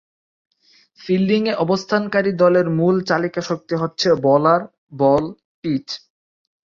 ফিল্ডিংয়ে 0.99 1.53
অবস্থানকারী 1.55 2.31
দলের 2.41 2.67
মূল 2.77 2.95
চালিকা 3.01 3.41
শক্তি 3.41 3.75
হচ্ছে 3.75 4.07
বোলার, 4.23 4.61
বল, 4.97 5.23
পিচ। 5.61 5.87